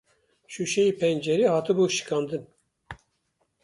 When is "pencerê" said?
0.99-1.47